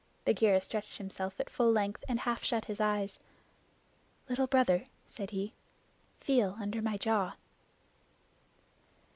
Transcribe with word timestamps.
Bagheera 0.25 0.59
stretched 0.61 0.97
himself 0.97 1.39
at 1.39 1.47
full 1.47 1.71
length 1.71 2.03
and 2.07 2.21
half 2.21 2.43
shut 2.43 2.65
his 2.65 2.81
eyes. 2.81 3.19
"Little 4.27 4.47
Brother," 4.47 4.85
said 5.05 5.29
he, 5.29 5.53
"feel 6.19 6.57
under 6.59 6.81
my 6.81 6.97
jaw." 6.97 7.35